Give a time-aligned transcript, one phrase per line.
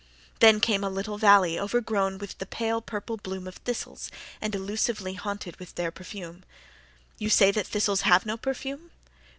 [0.39, 4.09] Then came a little valley overgrown with the pale purple bloom of thistles
[4.41, 6.43] and elusively haunted with their perfume.
[7.19, 8.89] You say that thistles have no perfume?